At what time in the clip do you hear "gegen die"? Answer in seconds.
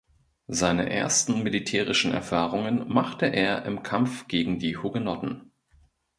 4.27-4.75